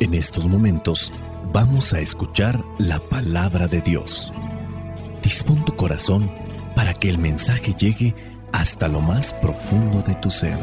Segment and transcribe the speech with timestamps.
[0.00, 1.12] En estos momentos
[1.52, 4.32] vamos a escuchar la palabra de Dios.
[5.22, 6.30] Dispón tu corazón
[6.74, 8.14] para que el mensaje llegue
[8.50, 10.58] hasta lo más profundo de tu ser.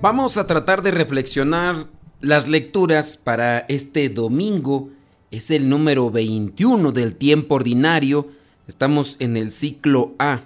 [0.00, 4.90] Vamos a tratar de reflexionar las lecturas para este domingo.
[5.30, 8.28] Es el número 21 del tiempo ordinario.
[8.66, 10.42] Estamos en el ciclo A.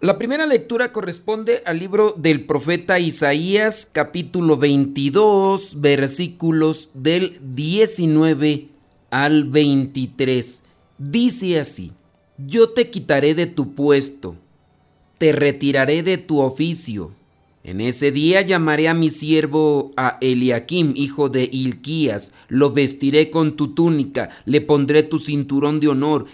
[0.00, 8.68] La primera lectura corresponde al libro del profeta Isaías capítulo 22 versículos del 19
[9.10, 10.62] al 23.
[10.98, 11.92] Dice así,
[12.36, 14.36] yo te quitaré de tu puesto,
[15.16, 17.12] te retiraré de tu oficio
[17.64, 23.56] en ese día llamaré a mi siervo a Eliakim, hijo de Ilquías, lo vestiré con
[23.56, 26.26] tu túnica, le pondré tu cinturón de honor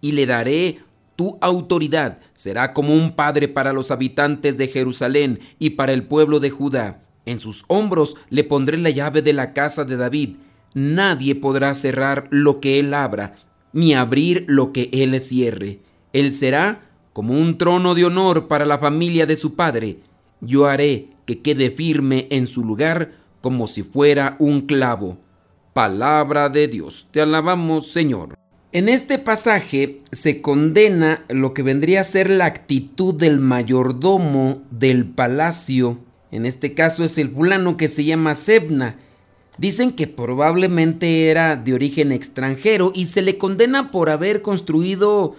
[0.00, 0.78] y le daré
[1.16, 2.20] tu autoridad.
[2.34, 7.02] Será como un padre para los habitantes de Jerusalén y para el pueblo de Judá.
[7.24, 10.36] En sus hombros le pondré la llave de la casa de David.
[10.72, 13.34] Nadie podrá cerrar lo que él abra,
[13.72, 15.80] ni abrir lo que él cierre.
[16.12, 19.98] Él será como un trono de honor para la familia de su padre
[20.40, 25.18] yo haré que quede firme en su lugar como si fuera un clavo.
[25.72, 27.06] Palabra de Dios.
[27.10, 28.36] Te alabamos, Señor.
[28.72, 35.06] En este pasaje se condena lo que vendría a ser la actitud del mayordomo del
[35.06, 35.98] palacio.
[36.30, 38.98] En este caso es el fulano que se llama Sebna.
[39.58, 45.36] Dicen que probablemente era de origen extranjero y se le condena por haber construido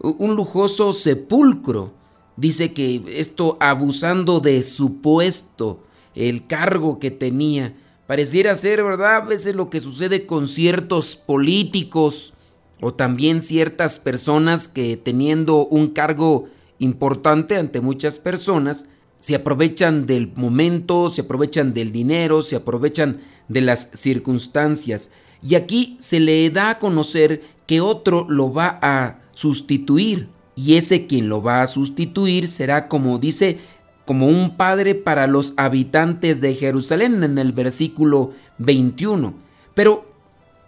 [0.00, 1.94] un lujoso sepulcro.
[2.36, 5.80] Dice que esto abusando de su puesto,
[6.14, 7.76] el cargo que tenía.
[8.06, 9.16] Pareciera ser, ¿verdad?
[9.16, 12.34] A veces lo que sucede con ciertos políticos
[12.80, 18.86] o también ciertas personas que teniendo un cargo importante ante muchas personas,
[19.18, 25.10] se aprovechan del momento, se aprovechan del dinero, se aprovechan de las circunstancias.
[25.42, 31.06] Y aquí se le da a conocer que otro lo va a sustituir y ese
[31.06, 33.58] quien lo va a sustituir será como dice,
[34.04, 39.34] como un padre para los habitantes de Jerusalén en el versículo 21.
[39.74, 40.06] Pero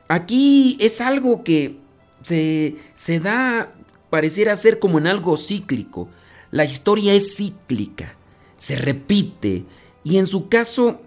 [0.08, 1.78] aquí es algo que
[2.22, 3.72] se, se da,
[4.10, 6.08] pareciera ser como en algo cíclico.
[6.50, 8.16] La historia es cíclica,
[8.56, 9.64] se repite.
[10.02, 11.00] Y en su caso,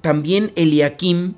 [0.00, 1.34] también Eliakim,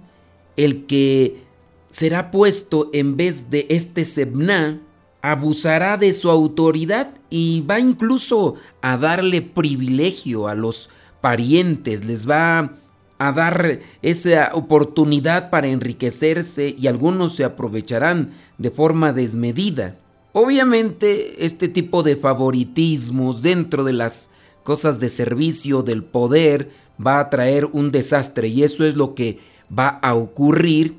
[0.56, 1.44] el que
[1.90, 4.80] será puesto en vez de este Sebna,
[5.26, 10.88] abusará de su autoridad y va incluso a darle privilegio a los
[11.20, 12.74] parientes, les va
[13.18, 19.96] a dar esa oportunidad para enriquecerse y algunos se aprovecharán de forma desmedida.
[20.32, 24.30] Obviamente este tipo de favoritismos dentro de las
[24.62, 26.70] cosas de servicio del poder
[27.04, 29.40] va a traer un desastre y eso es lo que
[29.76, 30.98] va a ocurrir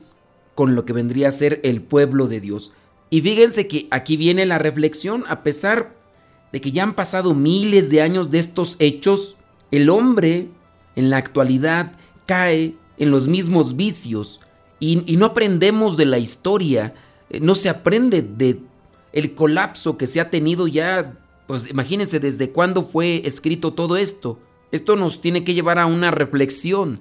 [0.53, 2.73] con lo que vendría a ser el pueblo de Dios.
[3.09, 5.95] Y fíjense que aquí viene la reflexión, a pesar
[6.51, 9.37] de que ya han pasado miles de años de estos hechos,
[9.71, 10.49] el hombre
[10.95, 11.93] en la actualidad
[12.25, 14.41] cae en los mismos vicios
[14.79, 16.93] y, no aprendemos de la historia,
[17.29, 18.61] eh, no se aprende de
[19.11, 21.17] el colapso que se ha tenido ya,
[21.47, 24.39] pues imagínense desde cuándo fue escrito todo esto.
[24.71, 26.99] Esto nos tiene que llevar a una reflexión.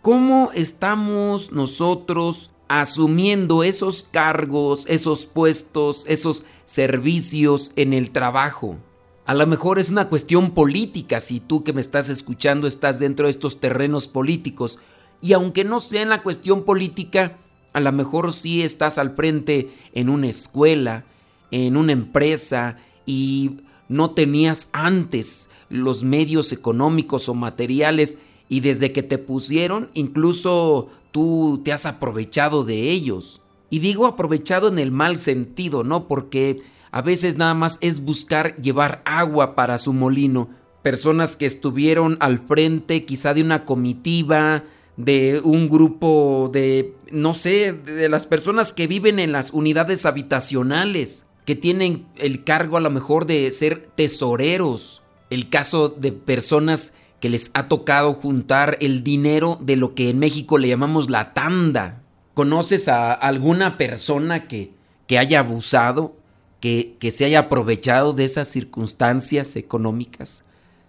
[0.00, 8.76] ¿Cómo estamos nosotros asumiendo esos cargos, esos puestos, esos servicios en el trabajo.
[9.24, 13.26] A lo mejor es una cuestión política si tú que me estás escuchando estás dentro
[13.26, 14.78] de estos terrenos políticos.
[15.20, 17.38] Y aunque no sea en la cuestión política,
[17.72, 21.04] a lo mejor sí estás al frente en una escuela,
[21.50, 28.18] en una empresa y no tenías antes los medios económicos o materiales
[28.48, 33.40] y desde que te pusieron incluso tú te has aprovechado de ellos.
[33.70, 36.08] Y digo aprovechado en el mal sentido, ¿no?
[36.08, 36.58] Porque
[36.90, 40.48] a veces nada más es buscar llevar agua para su molino.
[40.82, 44.64] Personas que estuvieron al frente quizá de una comitiva,
[44.96, 51.26] de un grupo de, no sé, de las personas que viven en las unidades habitacionales,
[51.44, 55.02] que tienen el cargo a lo mejor de ser tesoreros.
[55.30, 60.18] El caso de personas que les ha tocado juntar el dinero de lo que en
[60.18, 62.02] México le llamamos la tanda.
[62.34, 64.72] ¿Conoces a alguna persona que,
[65.06, 66.16] que haya abusado,
[66.60, 70.44] que, que se haya aprovechado de esas circunstancias económicas?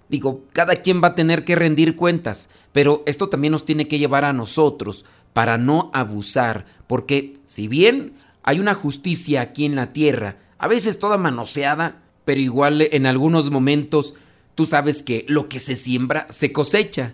[0.09, 3.99] Digo, cada quien va a tener que rendir cuentas, pero esto también nos tiene que
[3.99, 9.93] llevar a nosotros, para no abusar, porque si bien hay una justicia aquí en la
[9.93, 14.15] tierra, a veces toda manoseada, pero igual en algunos momentos
[14.59, 17.13] tú sabes que lo que se siembra se cosecha,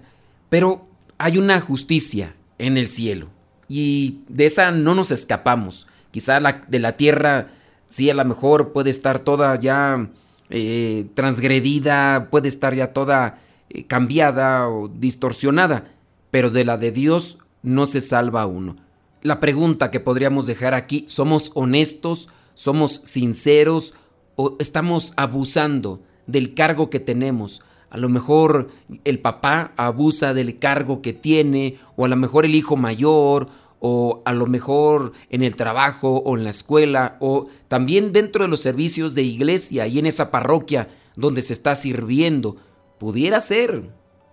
[0.50, 0.88] pero
[1.20, 3.28] hay una justicia en el cielo
[3.68, 5.86] y de esa no nos escapamos.
[6.10, 7.50] Quizá la, de la tierra
[7.86, 10.10] sí a lo mejor puede estar toda ya
[10.50, 13.38] eh, transgredida, puede estar ya toda
[13.70, 15.92] eh, cambiada o distorsionada,
[16.32, 18.76] pero de la de Dios no se salva uno.
[19.22, 22.28] La pregunta que podríamos dejar aquí, ¿somos honestos?
[22.56, 23.94] ¿Somos sinceros?
[24.36, 27.62] ¿O estamos abusando del cargo que tenemos?
[27.90, 28.70] A lo mejor
[29.06, 33.48] el papá abusa del cargo que tiene, o a lo mejor el hijo mayor,
[33.80, 38.50] o a lo mejor en el trabajo o en la escuela, o también dentro de
[38.50, 42.58] los servicios de iglesia y en esa parroquia donde se está sirviendo.
[42.98, 43.90] Pudiera ser.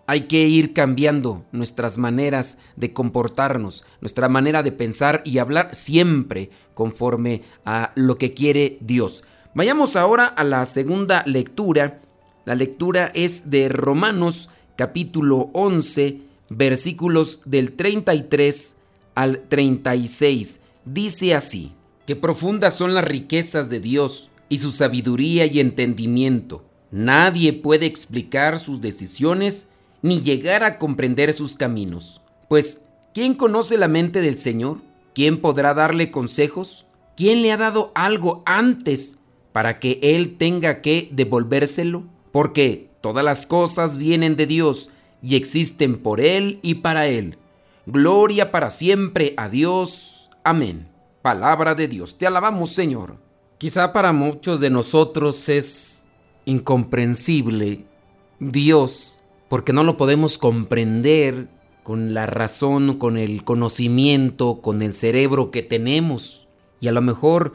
[0.07, 6.51] Hay que ir cambiando nuestras maneras de comportarnos, nuestra manera de pensar y hablar siempre
[6.75, 9.23] conforme a lo que quiere Dios.
[9.55, 12.01] Vayamos ahora a la segunda lectura.
[12.47, 18.77] La lectura es de Romanos capítulo 11, versículos del 33
[19.15, 20.61] al 36.
[20.87, 21.73] Dice así,
[22.07, 26.65] que profundas son las riquezas de Dios y su sabiduría y entendimiento.
[26.91, 29.67] Nadie puede explicar sus decisiones
[30.01, 32.23] ni llegar a comprender sus caminos.
[32.49, 32.81] Pues,
[33.13, 34.79] ¿quién conoce la mente del Señor?
[35.15, 36.87] ¿Quién podrá darle consejos?
[37.19, 39.19] ¿Quién le ha dado algo antes
[39.53, 42.05] para que Él tenga que devolvérselo?
[42.33, 44.91] Porque todas las cosas vienen de Dios
[45.23, 47.39] y existen por Él y para Él.
[47.87, 50.31] Gloria para siempre a Dios.
[50.45, 50.89] Amén.
[51.21, 52.17] Palabra de Dios.
[52.19, 53.17] Te alabamos, Señor.
[53.59, 56.09] Quizá para muchos de nosotros es
[56.45, 57.85] incomprensible
[58.41, 61.47] Dios porque no lo podemos comprender
[61.83, 66.49] con la razón, con el conocimiento, con el cerebro que tenemos.
[66.81, 67.53] Y a lo mejor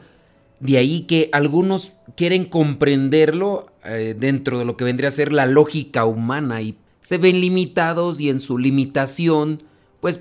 [0.60, 5.46] de ahí que algunos quieren comprenderlo eh, dentro de lo que vendría a ser la
[5.46, 9.62] lógica humana y se ven limitados y en su limitación
[10.00, 10.20] pues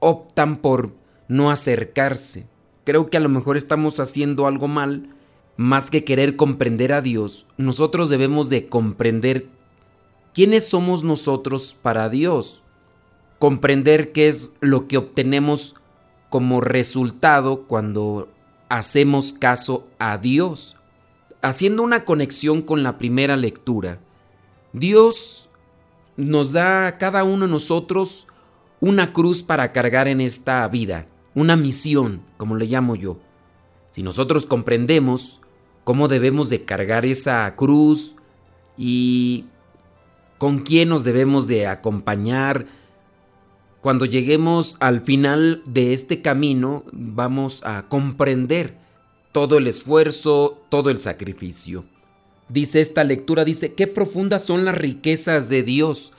[0.00, 0.92] optan por
[1.28, 2.46] no acercarse.
[2.84, 5.08] Creo que a lo mejor estamos haciendo algo mal,
[5.56, 9.46] más que querer comprender a Dios, nosotros debemos de comprender
[10.34, 12.62] quiénes somos nosotros para Dios,
[13.38, 15.74] comprender qué es lo que obtenemos
[16.28, 18.28] como resultado cuando
[18.68, 20.76] hacemos caso a Dios.
[21.42, 24.00] Haciendo una conexión con la primera lectura,
[24.72, 25.48] Dios
[26.16, 28.26] nos da a cada uno de nosotros
[28.80, 33.18] una cruz para cargar en esta vida, una misión, como le llamo yo.
[33.90, 35.40] Si nosotros comprendemos
[35.84, 38.14] cómo debemos de cargar esa cruz
[38.76, 39.46] y
[40.38, 42.66] con quién nos debemos de acompañar,
[43.86, 48.76] cuando lleguemos al final de este camino vamos a comprender
[49.30, 51.84] todo el esfuerzo, todo el sacrificio.
[52.48, 56.12] Dice esta lectura, dice, qué profundas son las riquezas de Dios.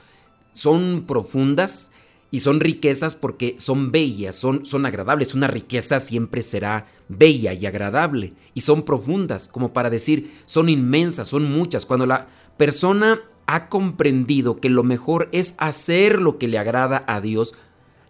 [0.54, 1.90] Son profundas
[2.30, 5.34] y son riquezas porque son bellas, son, son agradables.
[5.34, 8.32] Una riqueza siempre será bella y agradable.
[8.54, 11.84] Y son profundas, como para decir, son inmensas, son muchas.
[11.84, 17.22] Cuando la persona ha comprendido que lo mejor es hacer lo que le agrada a
[17.22, 17.54] Dios,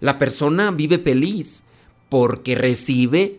[0.00, 1.62] la persona vive feliz
[2.08, 3.38] porque recibe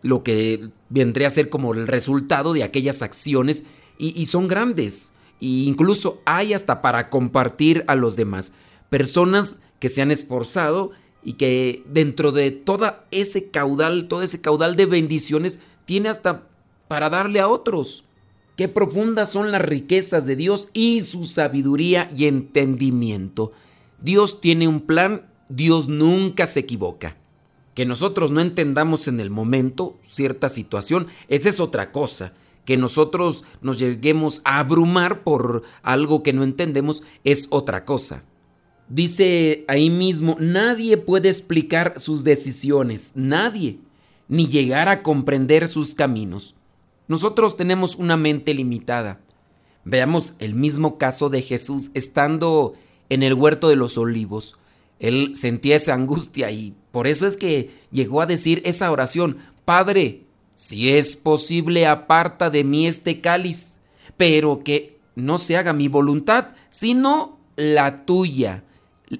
[0.00, 3.64] lo que vendría a ser como el resultado de aquellas acciones
[3.98, 5.12] y, son grandes.
[5.40, 8.52] E incluso hay hasta para compartir a los demás.
[8.88, 10.92] Personas que se han esforzado
[11.22, 16.48] y que dentro de todo ese caudal, todo ese caudal de bendiciones, tiene hasta
[16.86, 18.04] para darle a otros.
[18.58, 23.52] Qué profundas son las riquezas de Dios y su sabiduría y entendimiento.
[24.02, 27.16] Dios tiene un plan, Dios nunca se equivoca.
[27.76, 32.32] Que nosotros no entendamos en el momento cierta situación, esa es otra cosa.
[32.64, 38.24] Que nosotros nos lleguemos a abrumar por algo que no entendemos es otra cosa.
[38.88, 43.78] Dice ahí mismo, nadie puede explicar sus decisiones, nadie,
[44.26, 46.56] ni llegar a comprender sus caminos.
[47.08, 49.20] Nosotros tenemos una mente limitada.
[49.84, 52.74] Veamos el mismo caso de Jesús estando
[53.08, 54.58] en el huerto de los olivos.
[55.00, 60.24] Él sentía esa angustia y por eso es que llegó a decir esa oración, Padre,
[60.54, 63.78] si es posible, aparta de mí este cáliz,
[64.16, 68.64] pero que no se haga mi voluntad, sino la tuya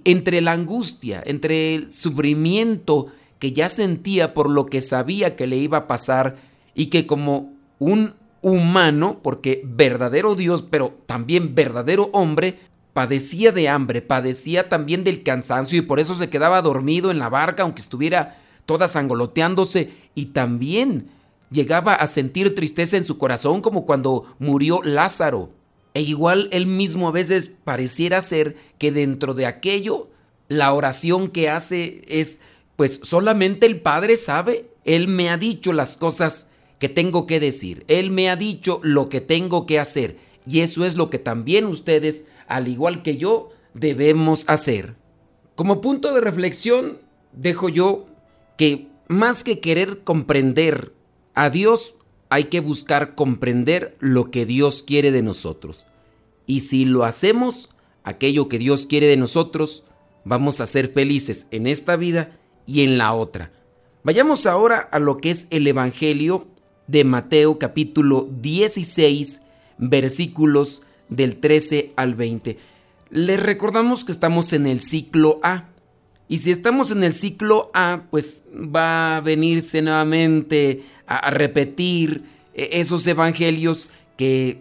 [0.05, 3.07] entre la angustia, entre el sufrimiento
[3.39, 6.37] que ya sentía por lo que sabía que le iba a pasar
[6.75, 12.59] y que como un humano, porque verdadero Dios, pero también verdadero hombre,
[12.93, 17.29] padecía de hambre, padecía también del cansancio y por eso se quedaba dormido en la
[17.29, 21.09] barca aunque estuviera toda sangoloteándose y también
[21.51, 25.51] llegaba a sentir tristeza en su corazón como cuando murió Lázaro.
[25.95, 30.11] E igual él mismo a veces pareciera ser que dentro de aquello
[30.49, 32.41] la oración que hace es
[32.77, 34.71] pues solamente el Padre sabe.
[34.85, 36.48] Él me ha dicho las cosas
[36.79, 37.85] que tengo que decir.
[37.89, 40.17] Él me ha dicho lo que tengo que hacer.
[40.47, 44.97] Y eso es lo que también ustedes, al igual que yo, debemos hacer.
[45.55, 46.99] Como punto de reflexión,
[47.33, 48.07] dejo yo
[48.57, 50.93] que más que querer comprender
[51.35, 51.95] a Dios,
[52.31, 55.87] hay que buscar comprender lo que Dios quiere de nosotros.
[56.47, 57.69] Y si lo hacemos,
[58.05, 59.85] aquello que Dios quiere de nosotros,
[60.25, 63.53] vamos a ser felices en esta vida y en la otra.
[64.03, 66.47] Vayamos ahora a lo que es el Evangelio
[66.89, 69.43] de Mateo capítulo 16
[69.79, 72.59] versículos del 13 al 20.
[73.11, 75.69] Les recordamos que estamos en el ciclo A.
[76.29, 82.71] Y si estamos en el ciclo A, pues va a venirse nuevamente a, repetir eh,
[82.73, 84.59] esos evangelios que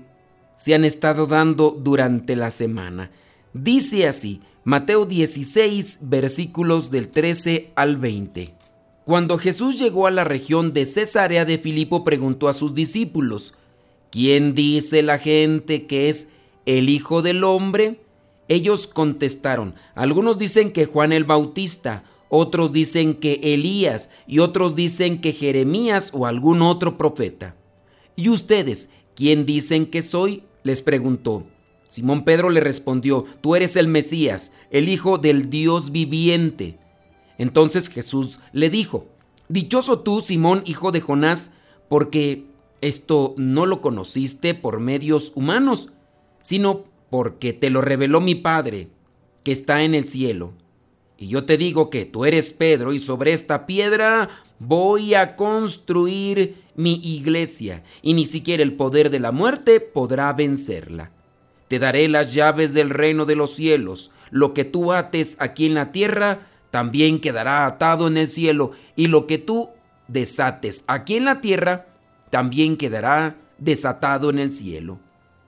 [0.55, 3.11] se han estado dando durante la semana.
[3.53, 8.56] Dice así, Mateo 16, versículos del 13 al 20.
[9.07, 13.53] Cuando Jesús llegó a la región de Cesarea de Filipo, preguntó a sus discípulos,
[14.11, 16.27] ¿quién dice la gente que es
[16.65, 18.01] el Hijo del Hombre?
[18.49, 25.21] Ellos contestaron, algunos dicen que Juan el Bautista, otros dicen que Elías y otros dicen
[25.21, 27.55] que Jeremías o algún otro profeta.
[28.17, 30.43] ¿Y ustedes, quién dicen que soy?
[30.63, 31.47] les preguntó.
[31.87, 36.77] Simón Pedro le respondió, tú eres el Mesías, el Hijo del Dios viviente.
[37.37, 39.07] Entonces Jesús le dijo,
[39.49, 41.51] Dichoso tú, Simón, hijo de Jonás,
[41.87, 42.45] porque
[42.81, 45.89] esto no lo conociste por medios humanos,
[46.41, 48.89] sino porque te lo reveló mi Padre,
[49.43, 50.53] que está en el cielo.
[51.17, 54.29] Y yo te digo que tú eres Pedro, y sobre esta piedra
[54.59, 61.11] voy a construir mi iglesia, y ni siquiera el poder de la muerte podrá vencerla.
[61.69, 64.11] Te daré las llaves del reino de los cielos.
[64.29, 69.07] Lo que tú ates aquí en la tierra, también quedará atado en el cielo, y
[69.07, 69.71] lo que tú
[70.07, 71.87] desates aquí en la tierra,
[72.29, 74.99] también quedará desatado en el cielo.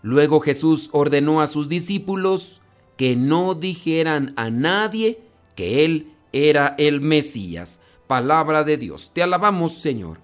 [0.01, 2.61] Luego Jesús ordenó a sus discípulos
[2.97, 5.19] que no dijeran a nadie
[5.55, 7.79] que Él era el Mesías.
[8.07, 9.11] Palabra de Dios.
[9.13, 10.17] Te alabamos, Señor.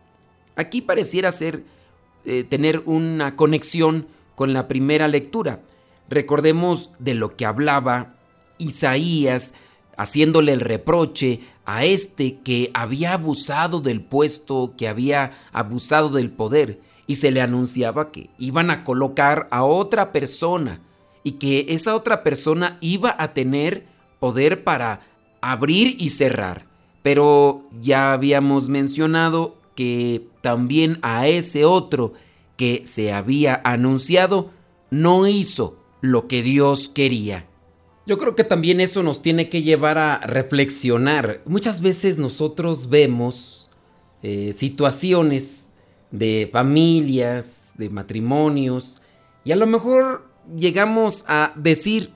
[0.56, 1.66] Aquí pareciera ser
[2.24, 5.62] eh, tener una conexión con la primera lectura.
[6.10, 8.16] Recordemos de lo que hablaba
[8.58, 9.54] Isaías
[9.98, 16.80] haciéndole el reproche a este que había abusado del puesto, que había abusado del poder,
[17.08, 20.82] y se le anunciaba que iban a colocar a otra persona
[21.24, 23.86] y que esa otra persona iba a tener
[24.20, 25.02] poder para
[25.42, 26.66] abrir y cerrar.
[27.02, 32.14] Pero ya habíamos mencionado que también a ese otro
[32.58, 34.52] que se había anunciado
[34.90, 37.46] no hizo lo que Dios quería.
[38.08, 41.42] Yo creo que también eso nos tiene que llevar a reflexionar.
[41.46, 43.72] Muchas veces nosotros vemos
[44.22, 45.70] eh, situaciones
[46.12, 49.02] de familias, de matrimonios,
[49.44, 52.12] y a lo mejor llegamos a decir,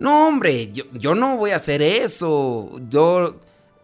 [0.00, 2.80] no hombre, yo, yo no voy a hacer eso.
[2.88, 3.36] Yo,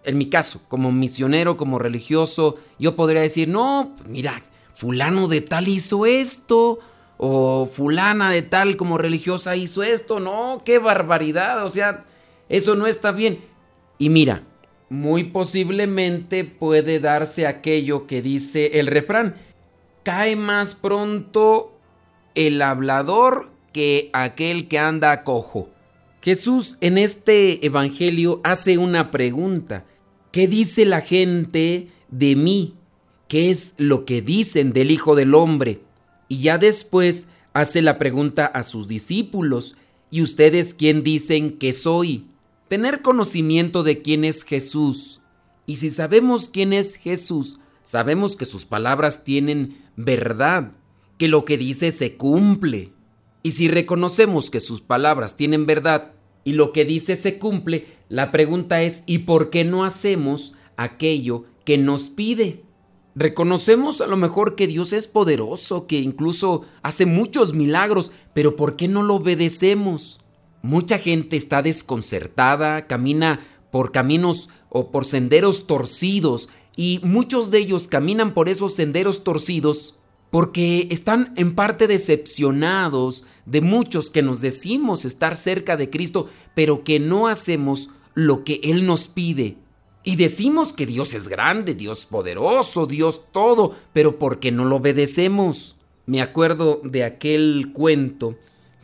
[0.05, 4.43] en mi caso, como misionero, como religioso, yo podría decir, no, mira,
[4.75, 6.81] fulano de tal hizo esto
[7.19, 12.05] o fulana de tal como religiosa hizo esto, no, qué barbaridad, o sea,
[12.49, 13.41] eso no está bien.
[13.99, 14.43] Y mira,
[14.89, 19.37] muy posiblemente puede darse aquello que dice el refrán,
[20.03, 21.77] cae más pronto
[22.35, 25.71] el hablador que aquel que anda cojo.
[26.23, 29.85] Jesús en este Evangelio hace una pregunta.
[30.33, 32.75] ¿Qué dice la gente de mí?
[33.29, 35.81] ¿Qué es lo que dicen del Hijo del Hombre?
[36.29, 39.77] Y ya después hace la pregunta a sus discípulos,
[40.11, 42.27] ¿y ustedes quién dicen que soy?
[42.69, 45.21] Tener conocimiento de quién es Jesús.
[45.67, 50.73] Y si sabemos quién es Jesús, sabemos que sus palabras tienen verdad,
[51.19, 52.93] que lo que dice se cumple.
[53.43, 56.13] Y si reconocemos que sus palabras tienen verdad
[56.45, 61.45] y lo que dice se cumple, la pregunta es ¿y por qué no hacemos aquello
[61.65, 62.66] que nos pide?
[63.19, 68.77] Reconocemos a lo mejor que Dios es poderoso, que incluso hace muchos milagros, pero ¿por
[68.77, 70.21] qué no lo obedecemos?
[70.61, 77.89] Mucha gente está desconcertada, camina por caminos o por senderos torcidos y muchos de ellos
[77.89, 79.95] caminan por esos senderos torcidos
[80.29, 86.85] porque están en parte decepcionados de muchos que nos decimos estar cerca de Cristo, pero
[86.85, 89.57] que no hacemos lo que Él nos pide.
[90.09, 95.75] Y decimos que Dios es grande, Dios poderoso, Dios todo, pero porque no lo obedecemos.
[96.07, 98.37] Me acuerdo de aquel cuento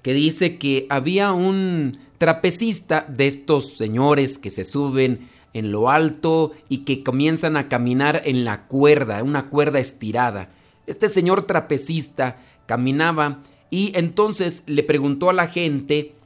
[0.03, 6.51] que dice que había un trapecista de estos señores que se suben en lo alto
[6.69, 10.51] y que comienzan a caminar en la cuerda, una cuerda estirada.
[10.89, 16.17] Este señor trapecista caminaba y entonces le preguntó a la gente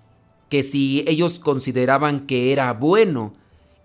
[0.48, 3.34] que si ellos consideraban que era bueno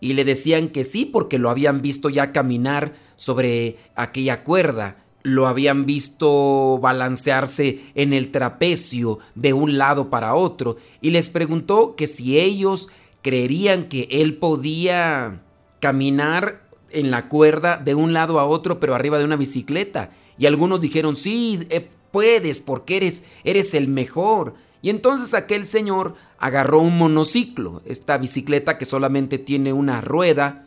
[0.01, 5.47] y le decían que sí porque lo habían visto ya caminar sobre aquella cuerda, lo
[5.47, 12.07] habían visto balancearse en el trapecio de un lado para otro y les preguntó que
[12.07, 12.89] si ellos
[13.21, 15.43] creerían que él podía
[15.79, 20.09] caminar en la cuerda de un lado a otro pero arriba de una bicicleta.
[20.39, 26.15] Y algunos dijeron sí eh, puedes porque eres eres el mejor y entonces aquel señor
[26.41, 30.65] agarró un monociclo, esta bicicleta que solamente tiene una rueda,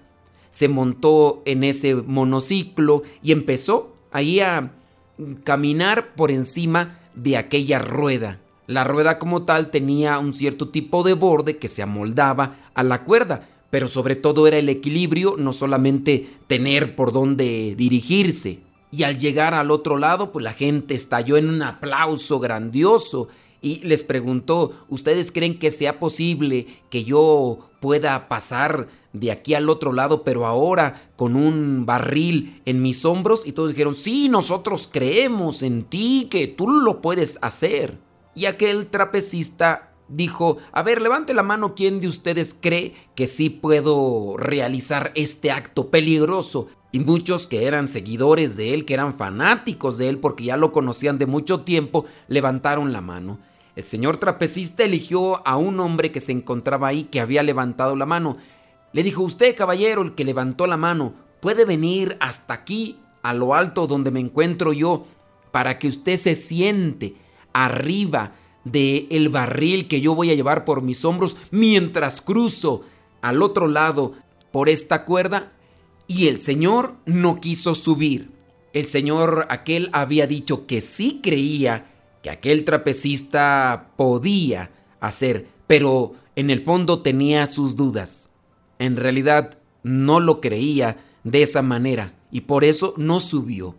[0.50, 4.70] se montó en ese monociclo y empezó ahí a
[5.42, 8.38] caminar por encima de aquella rueda.
[8.68, 13.02] La rueda como tal tenía un cierto tipo de borde que se amoldaba a la
[13.02, 18.60] cuerda, pero sobre todo era el equilibrio, no solamente tener por dónde dirigirse.
[18.92, 23.26] Y al llegar al otro lado, pues la gente estalló en un aplauso grandioso
[23.64, 29.70] y les preguntó, ¿ustedes creen que sea posible que yo pueda pasar de aquí al
[29.70, 33.46] otro lado, pero ahora con un barril en mis hombros?
[33.46, 37.96] Y todos dijeron, sí, nosotros creemos en ti, que tú lo puedes hacer.
[38.34, 43.48] Y aquel trapecista dijo, a ver, levante la mano quién de ustedes cree que sí
[43.48, 46.68] puedo realizar este acto peligroso.
[46.92, 50.70] Y muchos que eran seguidores de él, que eran fanáticos de él, porque ya lo
[50.70, 53.40] conocían de mucho tiempo, levantaron la mano.
[53.76, 58.06] El señor trapecista eligió a un hombre que se encontraba ahí que había levantado la
[58.06, 58.36] mano.
[58.92, 63.54] Le dijo, usted caballero, el que levantó la mano, puede venir hasta aquí, a lo
[63.54, 65.04] alto donde me encuentro yo,
[65.50, 67.16] para que usted se siente
[67.52, 68.32] arriba
[68.64, 72.82] de el barril que yo voy a llevar por mis hombros mientras cruzo
[73.22, 74.12] al otro lado
[74.52, 75.52] por esta cuerda.
[76.06, 78.30] Y el señor no quiso subir.
[78.72, 81.93] El señor aquel había dicho que sí creía
[82.24, 88.32] que aquel trapecista podía hacer, pero en el fondo tenía sus dudas.
[88.78, 93.76] En realidad no lo creía de esa manera y por eso no subió.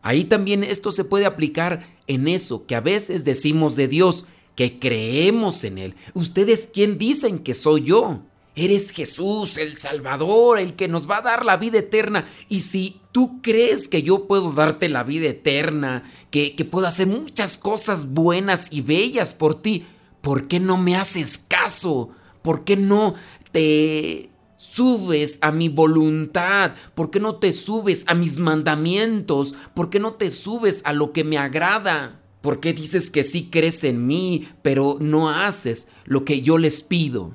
[0.00, 4.24] Ahí también esto se puede aplicar en eso que a veces decimos de Dios,
[4.56, 5.94] que creemos en Él.
[6.14, 8.22] ¿Ustedes quién dicen que soy yo?
[8.54, 12.28] Eres Jesús, el Salvador, el que nos va a dar la vida eterna.
[12.50, 17.06] Y si tú crees que yo puedo darte la vida eterna, que, que puedo hacer
[17.06, 19.86] muchas cosas buenas y bellas por ti,
[20.20, 22.10] ¿por qué no me haces caso?
[22.42, 23.14] ¿Por qué no
[23.52, 26.74] te subes a mi voluntad?
[26.94, 29.54] ¿Por qué no te subes a mis mandamientos?
[29.74, 32.20] ¿Por qué no te subes a lo que me agrada?
[32.42, 36.82] ¿Por qué dices que sí crees en mí, pero no haces lo que yo les
[36.82, 37.34] pido?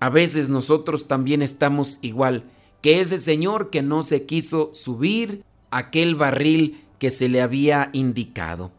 [0.00, 2.44] A veces nosotros también estamos igual
[2.82, 8.70] que ese señor que no se quiso subir aquel barril que se le había indicado.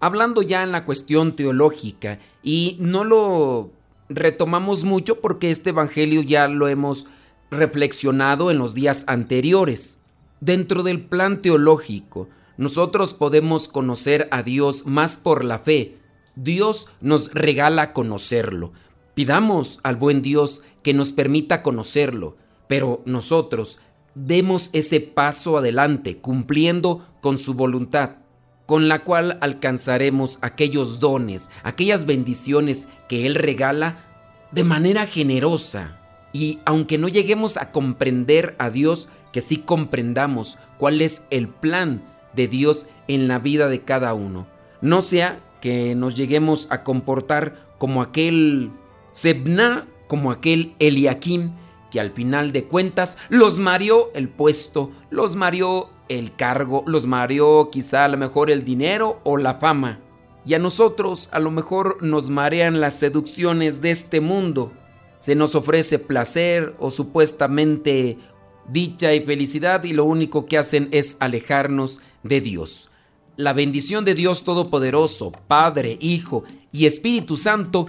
[0.00, 3.70] Hablando ya en la cuestión teológica, y no lo
[4.08, 7.06] retomamos mucho porque este Evangelio ya lo hemos
[7.50, 9.98] reflexionado en los días anteriores.
[10.40, 15.96] Dentro del plan teológico, nosotros podemos conocer a Dios más por la fe.
[16.36, 18.72] Dios nos regala conocerlo.
[19.18, 22.36] Pidamos al buen Dios que nos permita conocerlo,
[22.68, 23.80] pero nosotros
[24.14, 28.18] demos ese paso adelante cumpliendo con su voluntad,
[28.64, 34.04] con la cual alcanzaremos aquellos dones, aquellas bendiciones que Él regala
[34.52, 35.98] de manera generosa.
[36.32, 42.04] Y aunque no lleguemos a comprender a Dios, que sí comprendamos cuál es el plan
[42.36, 44.46] de Dios en la vida de cada uno.
[44.80, 48.70] No sea que nos lleguemos a comportar como aquel
[49.18, 51.50] Sebna como aquel Eliakim
[51.90, 57.68] que al final de cuentas los mareó el puesto, los mareó el cargo, los mareó
[57.72, 59.98] quizá a lo mejor el dinero o la fama.
[60.46, 64.72] Y a nosotros a lo mejor nos marean las seducciones de este mundo.
[65.18, 68.18] Se nos ofrece placer o supuestamente
[68.68, 72.88] dicha y felicidad y lo único que hacen es alejarnos de Dios.
[73.34, 77.88] La bendición de Dios Todopoderoso, Padre, Hijo y Espíritu Santo,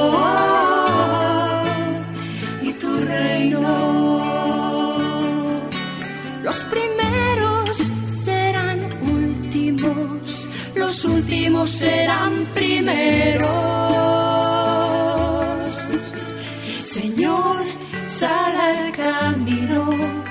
[6.75, 13.49] primeros serán últimos, los últimos serán primeros.
[16.81, 17.63] Señor,
[18.07, 20.21] sal al camino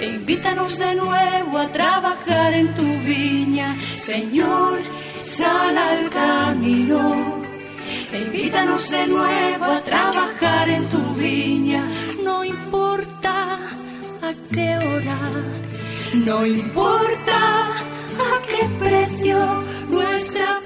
[0.00, 3.76] e invítanos de nuevo a trabajar en tu viña.
[3.96, 4.80] Señor,
[5.22, 7.00] sal al camino.
[8.12, 11.82] E invítanos de nuevo a trabajar en tu viña.
[12.22, 13.58] No importa
[14.22, 15.18] a qué hora,
[16.14, 19.36] no importa a qué precio
[19.90, 20.60] nuestra